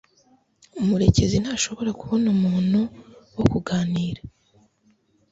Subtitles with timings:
[0.85, 2.79] Murekezi ntashobora kubona umuntu
[3.35, 4.21] wo kuganira.